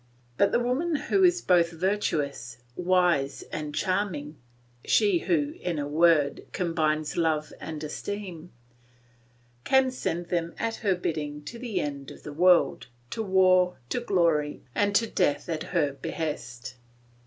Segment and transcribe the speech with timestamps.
[0.35, 4.35] But the woman who is both virtuous, wise, and charming,
[4.83, 8.51] she who, in a word, combines love and esteem,
[9.63, 13.99] can send them at her bidding to the end of the world, to war, to
[13.99, 16.77] glory, and to death at her behest.